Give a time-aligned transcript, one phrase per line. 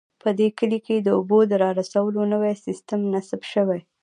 [0.21, 3.79] په دې کلي کې د اوبو د رارسولو نوی سیستم نصب شوی